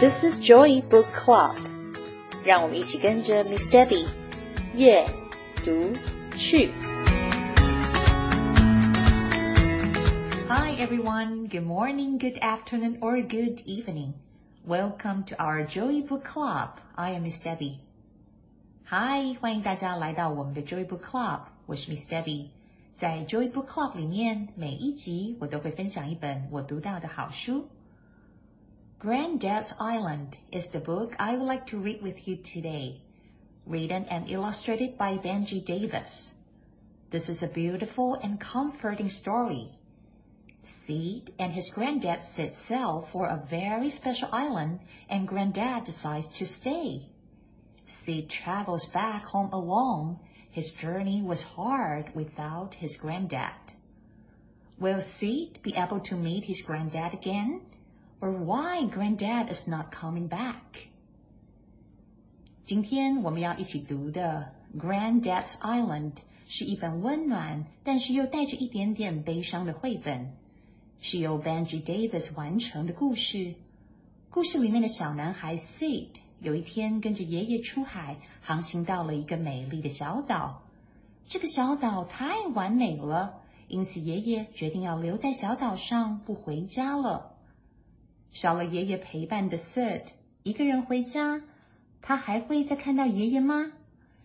[0.00, 1.56] This is Joy Book Club，
[2.44, 4.06] 让我们一起跟着 Miss Debbie
[4.74, 5.06] 阅
[5.64, 5.92] 读
[6.36, 6.70] 去。
[10.48, 14.12] Hi everyone, good morning, good afternoon, or good evening.
[14.66, 16.70] Welcome to our Joy Book Club.
[16.94, 17.78] I am Miss Debbie.
[18.86, 22.48] Hi，欢迎大家来到我们的 Joy Book Club，我是 Miss Debbie。
[22.94, 27.68] 在 Joy Book Club 里面，每一集我都会分享一本我读到的好书。
[29.01, 33.01] Granddad's Island is the book I would like to read with you today,
[33.65, 36.35] written and illustrated by Benji Davies.
[37.09, 39.69] This is a beautiful and comforting story.
[40.61, 46.45] Syd and his granddad set sail for a very special island and granddad decides to
[46.45, 47.09] stay.
[47.87, 50.19] Syd travels back home alone.
[50.51, 53.73] His journey was hard without his granddad.
[54.77, 57.61] Will Syd be able to meet his granddad again?
[58.21, 60.87] Or why Granddad is not coming back.
[62.63, 66.11] 今天我们要一起读的《Granddad's Island》
[66.45, 70.33] 是一本温暖但是又带着一点点悲伤的绘本，
[71.01, 73.55] 是由 Benji Davis 完成的故事。
[74.29, 76.07] 故事里面的小男孩 Sid
[76.39, 80.61] 有一天跟着爷爷出海，航行到了一个美丽的小岛。
[81.25, 87.35] 这个小岛太完美了，因此爷爷决定要留在小岛上，不回家了。
[88.31, 90.03] 少了爷爷陪伴的 Syd
[90.43, 91.41] 一个人回家，
[92.01, 93.73] 他还会再看到爷爷吗？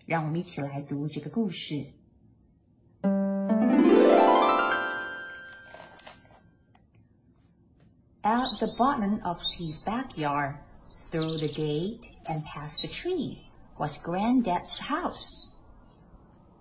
[0.07, 1.87] 让我们一起来读这个故事。
[8.23, 10.55] At the bottom of C's backyard,
[11.11, 13.39] through the gate and past the tree,
[13.79, 15.53] was Granddad's house.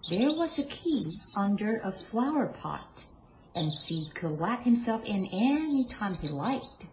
[0.10, 1.04] There was a key
[1.36, 3.06] under a flower pot,
[3.54, 6.88] and C could let himself in any time he liked.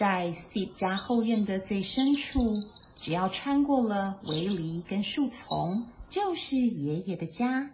[0.00, 2.62] 在 C 家后院的最深处，
[2.96, 7.70] 只要穿过了围篱跟树丛，就是爷爷的家。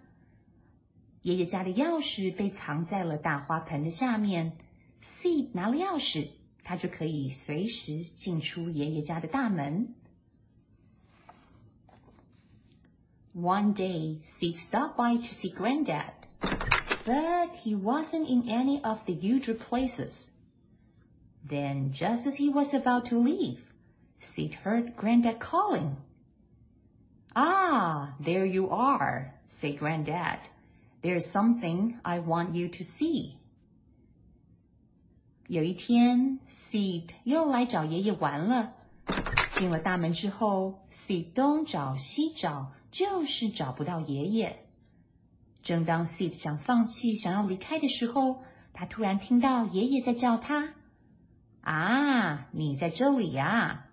[1.23, 4.57] 爷爷家的钥匙被藏在了大花盆的下面。
[5.01, 6.29] C 拿了钥匙，
[6.63, 9.95] 他就可以随时进出爷爷家的大门。
[13.35, 16.13] One day, C stopped by to see Granddad,
[17.07, 20.33] but he wasn't in any of the usual places.
[21.48, 23.60] Then, just as he was about to leave,
[24.20, 25.96] Syd heard Grandad calling.
[27.36, 30.40] Ah, there you are, said Grandad.
[31.02, 33.36] There's something I want you to see.
[35.48, 38.74] 有一天，Syd 又来找爷爷玩了。
[39.54, 44.66] 进了大门之后，Syd 东找西找，就是找不到爷爷。
[45.62, 48.42] 正当 Syd 想放弃、想要离开的时候，
[48.74, 50.74] 他突然听到爷爷在叫他。
[51.67, 53.87] 啊，你在这里呀！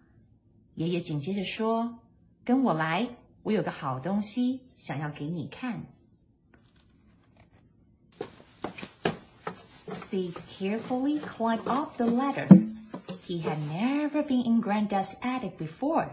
[0.76, 3.10] 爷爷紧接着说：“跟我来，
[3.44, 5.86] 我有个好东西想要给你看。”
[9.90, 12.48] Steve carefully climbed up the ladder.
[13.28, 16.10] He had never been in Granddad's attic before.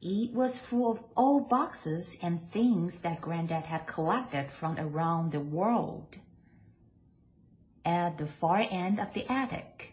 [0.00, 5.40] It was full of old boxes and things that Granddad had collected from around the
[5.40, 6.18] world.
[7.84, 9.92] At the far end of the attic,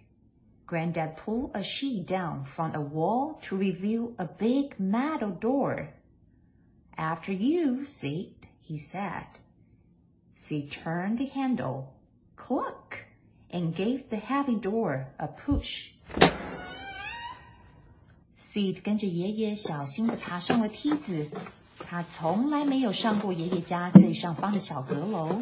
[0.68, 5.88] Grandad pulled a sheet down from a wall to reveal a big metal door.
[6.94, 9.24] After you, Syd, he said.
[10.36, 11.94] Syd turned the handle,
[12.36, 12.98] cluck,
[13.50, 15.92] and gave the heavy door a push.
[18.36, 21.30] Syd 跟着爷爷小心地爬上了梯子，
[21.78, 25.40] 他从来没有上过爷爷家最上方的小阁楼。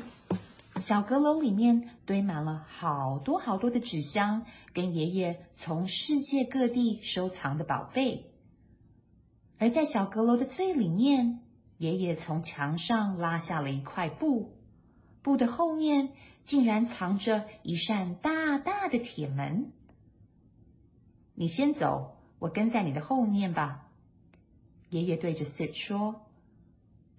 [0.80, 4.44] 小阁楼里面堆满了好多好多的纸箱，
[4.74, 8.30] 跟爷爷从世界各地收藏的宝贝。
[9.58, 11.40] 而在小阁楼的最里面，
[11.78, 14.54] 爷爷从墙上拉下了一块布，
[15.22, 16.10] 布的后面
[16.44, 19.72] 竟然藏着一扇大大的铁门。
[21.34, 23.88] 你先走，我跟在你的后面吧。
[24.90, 26.26] 爷爷对着 Sid 说。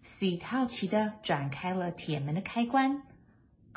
[0.06, 3.02] Sid 好奇的转开了铁门的开关。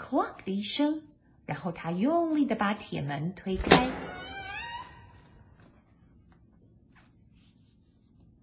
[0.00, 1.02] clock 的一声，
[1.44, 3.91] 然后他用力的把铁门推开。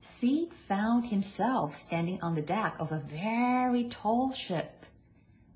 [0.04, 4.86] Syd found himself standing on the deck of a very tall ship.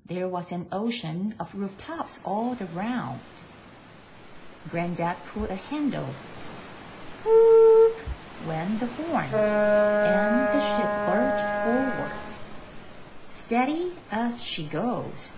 [0.06, 3.20] There was an ocean of rooftops all around.
[4.70, 6.06] Granddad pulled a handle.
[7.24, 7.96] Whoop!
[8.46, 12.12] went the horn, and the ship lurched forward,
[13.30, 15.32] steady as she goes.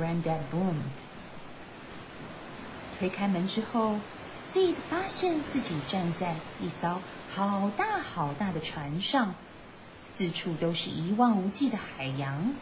[0.00, 0.76] Granddad Boom。
[2.98, 3.96] 推开门之后
[4.38, 9.34] Sid 发现自己站在一艘好大好大的船上，
[10.06, 12.54] 四处都是一望无际的海洋。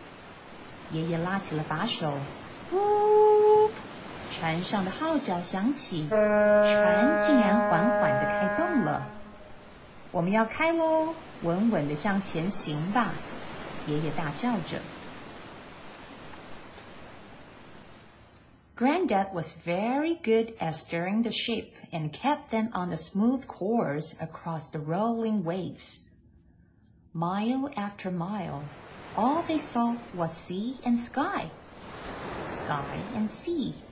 [0.90, 2.14] 爷爷拉起了把手，
[2.72, 3.70] 呜，
[4.32, 9.06] 船上的号角响起，船竟然缓缓的开动了。
[10.10, 13.10] 我们要开喽，稳稳的向前行吧！
[13.86, 14.80] 爷爷大叫着。
[18.78, 24.68] Granddad was very good at steering the ship and kept them on a smooth course across
[24.68, 26.06] the rolling waves.
[27.12, 28.62] Mile after mile,
[29.16, 31.50] all they saw was sea and sky,
[32.40, 33.82] sky and sea,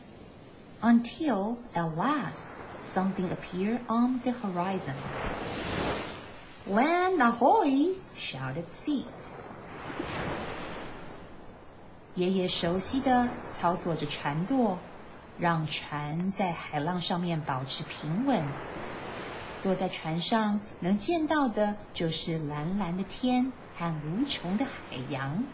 [0.80, 2.46] until at last
[2.80, 4.94] something appeared on the horizon.
[6.64, 7.92] Land ahoy!
[8.14, 9.10] shouted Syd.
[12.16, 14.78] 爷爷熟悉的操作着船舵，
[15.38, 18.42] 让船在海浪上面保持平稳。
[19.58, 25.44] 坐在船上能见到的就是蓝蓝的天和无穷的海洋。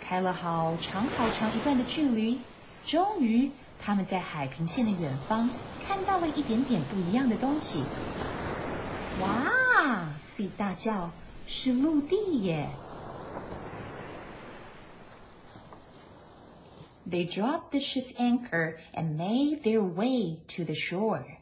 [0.00, 2.40] 开了好长好长一段的距离，
[2.84, 5.48] 终于他们在海平线的远方
[5.86, 7.82] 看到了一点点不一样的东西。
[9.22, 11.10] 哇！C 大叫
[11.46, 12.68] ：“是陆地耶！”
[17.08, 21.38] they dropped the ship's anchor and made their way to the shore.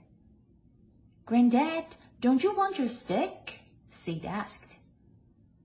[1.24, 1.84] Grandad,
[2.20, 3.60] don't you want your stick?
[3.90, 4.72] Syd asked.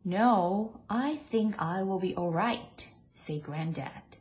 [0.03, 4.17] No, I think I will be all right, said Grandad.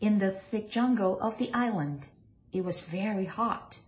[0.00, 2.06] In the thick jungle of the island,
[2.50, 3.78] it was very hot.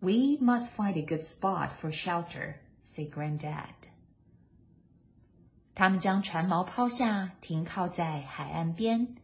[0.00, 3.74] We must find a good spot for shelter, said Grandad.
[5.74, 9.16] 他们将船锚抛下，停靠在海岸边。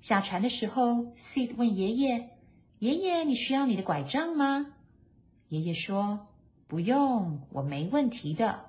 [0.00, 2.30] 下船的时候，Sid 问爷爷
[2.78, 4.66] ：“爷爷，你需要你的拐杖吗？”
[5.50, 6.28] 爷爷说
[6.68, 8.66] ：“不用，我没问题的。”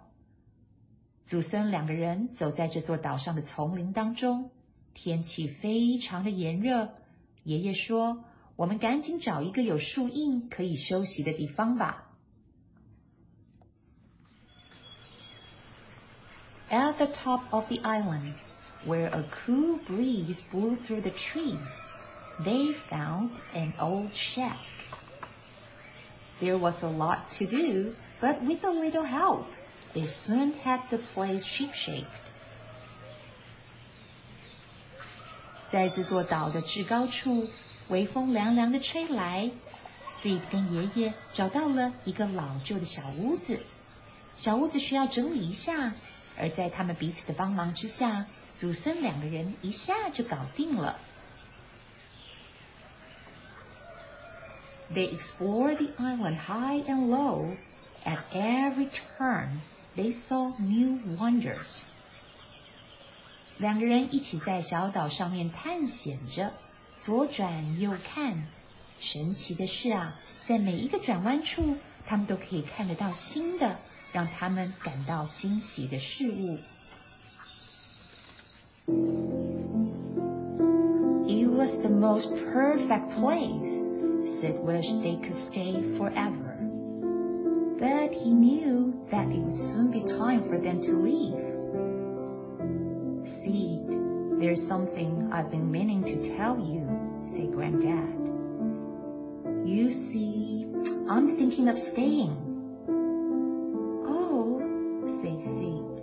[1.24, 4.50] 祖孙两个人走在这座岛上的丛林当中，
[4.96, 6.96] 天气非常的炎热。
[7.44, 8.24] 爷爷说
[8.58, 12.10] ：“我们赶紧找一个有树荫可以休息的地方吧。”
[16.72, 18.34] At the top of the island.
[18.85, 21.81] where a cool breeze blew through the trees,
[22.45, 24.59] they found an old shack.
[26.41, 29.47] There was a lot to do, but with a little help,
[29.95, 32.05] they soon had the place shipshape.
[35.71, 37.49] 在这座岛的至高处，
[37.89, 39.51] 微风凉凉的吹来。
[40.23, 43.61] Sid 跟爷爷找到了一个老旧的小屋子，
[44.37, 45.93] 小屋子需要整理一下，
[46.39, 48.27] 而在他们彼此的帮忙之下，
[48.60, 51.00] 祖孙两个人一下就搞定了。
[54.94, 57.56] They explore the island high and low.
[58.04, 59.62] At every turn,
[59.96, 61.84] they saw new wonders.
[63.58, 66.52] 两个人一起在小岛上面探险着，
[67.00, 68.46] 左转右看。
[69.00, 73.80] 神奇的是啊，在每一个转弯处，他们都可以看得到新的，
[74.12, 76.60] 让他们感到惊喜的事物。
[81.28, 83.82] It was the most perfect place.
[84.26, 86.58] Syd wished they could stay forever.
[87.80, 91.40] But he knew that it would soon be time for them to leave.
[93.30, 96.88] Syd, there's something I've been meaning to tell you,
[97.24, 98.20] said Granddad.
[99.68, 100.66] You see,
[101.10, 102.36] I'm thinking of staying.
[104.08, 104.60] Oh,
[105.08, 106.02] said Sid,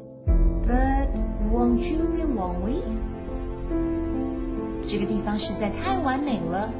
[0.66, 1.08] but
[1.50, 2.74] won't you 王位
[4.86, 6.70] 这个地方实在太完美了。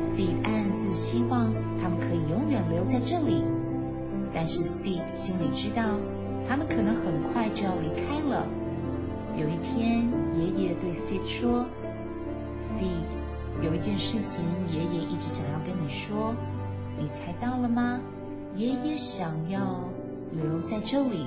[0.00, 3.42] Seed 暗自希望他们可以永远留在这里，
[4.34, 5.84] 但是 Seed 心里知道，
[6.48, 8.46] 他们可能很快就要离开了。
[9.36, 11.64] 有一天，爷爷对 Seed 说
[12.60, 13.06] ：“Seed，
[13.62, 16.34] 有一件事情爷爷一直想要跟你说，
[16.98, 18.00] 你猜到了吗？
[18.56, 19.84] 爷爷想要
[20.32, 21.26] 留在这里，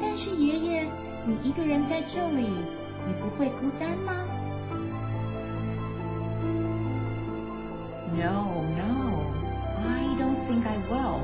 [0.00, 0.86] 但是爷爷。”
[1.25, 2.47] 你一个人在这里，
[3.07, 4.13] 你不会孤单吗？
[8.15, 9.33] No, no,
[9.83, 11.21] I don't think I will,"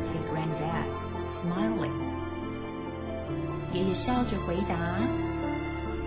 [0.00, 0.90] said Granddad,
[1.28, 1.94] smiling.
[3.72, 5.00] 爷爷笑着回答：“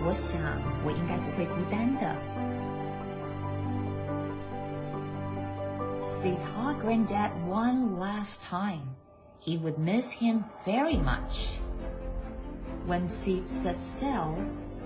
[0.06, 0.40] 我想
[0.84, 2.14] 我应该不会孤单的。”
[6.22, 8.96] Sid told Granddad one last time
[9.40, 11.58] he would miss him very much.
[12.85, 14.35] When Sid set sail,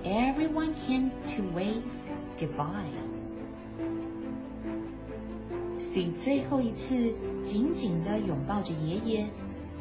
[0.03, 1.81] everyone came to wave
[2.37, 2.93] goodbye.，C
[6.11, 7.11] 最后一次
[7.43, 9.25] 紧紧地拥抱着爷爷。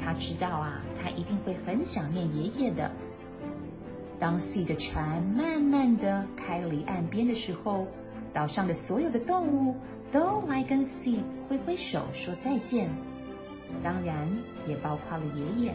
[0.03, 2.91] 他知道啊，他一定会很想念爷爷的。
[4.19, 7.87] 当 sea 的船慢慢地开离岸边的时候，
[8.33, 9.77] 岛上的所有的动物
[10.11, 12.89] 都来跟 sea 挥挥手说再见，
[13.83, 14.27] 当然
[14.67, 15.75] 也包括了爷爷。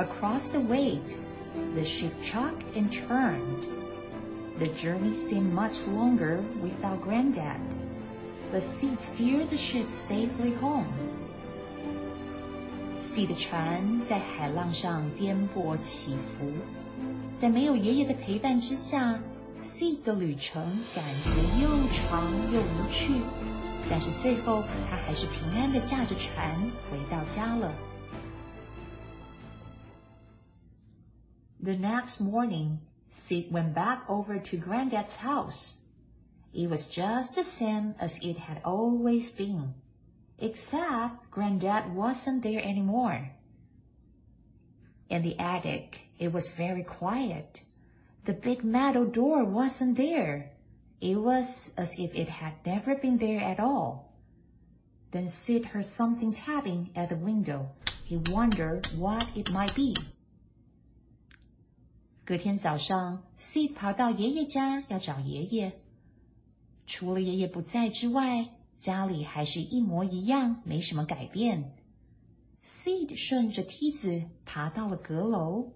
[0.00, 1.26] Across the waves,
[1.74, 3.66] the ship chocked and churned.
[4.58, 7.60] The journey seemed much longer without Granddad,
[8.50, 10.88] but Syd steered the ship safely home.
[13.02, 16.50] Syd 的船在海浪上颠簸起伏，
[17.36, 19.20] 在没有爷爷的陪伴之下
[19.62, 20.62] ，Sid 的旅程
[20.94, 23.12] 感觉又长又无趣。
[23.90, 26.58] 但是最后，他还是平安的驾着船
[26.90, 27.70] 回到家了。
[31.62, 35.82] The next morning, Syd went back over to Granddad's house.
[36.54, 39.74] It was just the same as it had always been,
[40.38, 43.32] except Granddad wasn't there anymore.
[45.10, 47.62] In the attic, it was very quiet.
[48.24, 50.52] The big metal door wasn't there.
[50.98, 54.14] It was as if it had never been there at all.
[55.10, 57.68] Then Syd heard something tapping at the window.
[58.04, 59.94] He wondered what it might be.
[62.30, 65.72] 隔天早上，Sid 跑到爷爷家要找爷爷。
[66.86, 71.74] 除了爷爷不在之外，家里还是一模一样，没什么改变。
[72.64, 75.72] Seed 顺着梯子爬到了阁楼，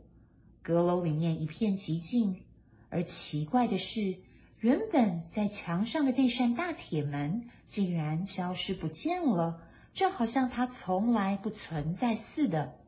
[0.63, 2.45] 阁楼里面一片寂静，
[2.89, 4.19] 而奇怪的是，
[4.61, 9.61] 原本在墙上的那扇大铁门竟然消失不见了，
[9.93, 12.79] 就好像它从来不存在似的。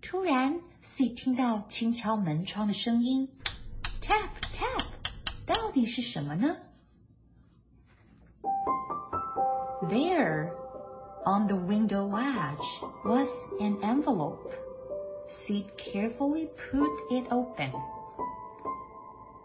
[0.00, 0.58] 突然。
[0.81, 3.29] C 听到轻敲门窗的声音，
[4.01, 4.85] tap tap，
[5.45, 6.55] 到底是什么呢？
[9.89, 10.51] There,
[11.25, 12.57] on the window ledge,
[13.03, 13.29] was
[13.59, 14.51] an envelope.
[15.29, 17.71] Sid carefully put it open.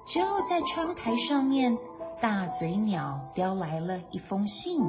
[0.07, 1.79] 就在窗台上面，
[2.21, 4.81] 大嘴鸟叼来了一封信。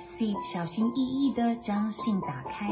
[0.00, 2.68] Sid 小心翼翼地将信打开。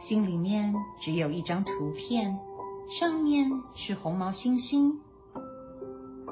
[0.00, 2.38] 信里面只有一张图片，
[2.88, 4.96] 上面是红毛猩猩、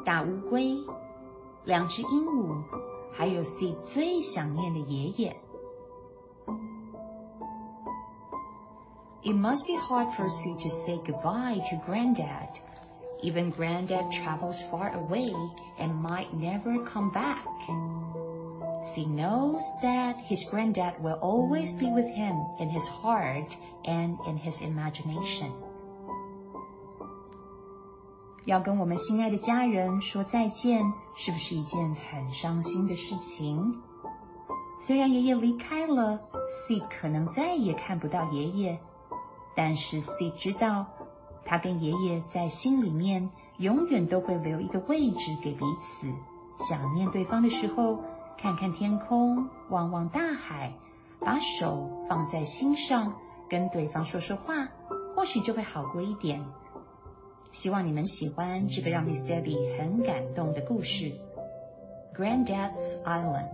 [0.05, 0.77] 大乌龟、
[1.65, 2.63] 两只鹦鹉，
[3.13, 5.37] 还有 C 最想念的爷爷。
[9.23, 12.49] It must be hard for C to say goodbye to Granddad.
[13.23, 15.31] Even Granddad travels far away
[15.79, 17.45] and might never come back.
[18.94, 23.50] He knows that his granddad will always be with him in his heart
[23.84, 25.50] and in his imagination.
[28.46, 33.76] 要跟我们心爱的家人说再见，是不是一件很伤心的事情？
[34.80, 36.22] 虽然爷爷离开了
[36.68, 38.80] ，C 可能再也看不到爷爷，
[39.58, 40.86] 但是 C 知道，
[41.44, 46.08] 他跟爷爷在心里面永远都会留一个位置给彼此。
[46.60, 48.00] 想念对方的时候。
[48.38, 50.74] 看看天空，望望大海，
[51.20, 53.14] 把手放在心上，
[53.50, 54.68] 跟对方说说话，
[55.16, 56.46] 或许就会好过一点。
[57.52, 61.06] 希望你们喜欢这个让 Miss Debbie 很感动的故事，
[62.16, 63.50] 《Granddad's Island》。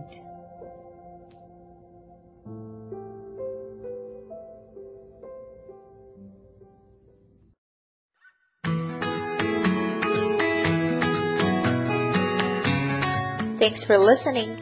[13.58, 14.61] Thanks for listening.